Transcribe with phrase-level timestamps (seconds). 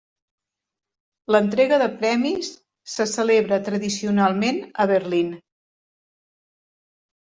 [1.35, 2.51] L'entrega de premis
[2.95, 5.33] se celebra tradicionalment a Berlín.